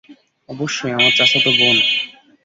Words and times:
অবশ্যই, 0.49 0.91
আমার 0.91 1.11
চাচাতো 1.17 1.51
বোন। 1.51 1.77